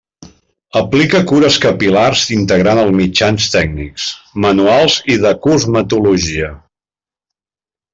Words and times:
Aplica 0.79 1.19
cures 1.31 1.57
capil·lars 1.65 2.23
integrant 2.37 2.83
els 2.85 2.95
mitjans 3.03 3.51
tècnics, 3.59 4.09
manuals 4.47 4.99
i 5.17 5.23
de 5.29 5.37
cosmetologia. 5.49 6.53